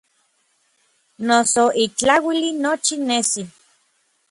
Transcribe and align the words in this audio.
Noso 1.27 1.63
ik 1.83 1.91
tlauili 1.99 2.49
nochi 2.63 2.95
nesi. 3.07 3.43